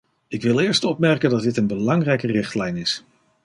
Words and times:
Ik 0.27 0.41
wil 0.41 0.59
eerst 0.59 0.83
opmerken 0.83 1.29
dat 1.29 1.41
dit 1.41 1.57
een 1.57 1.67
belangrijke 1.67 2.27
richtlijn 2.27 2.77
is. 2.77 3.03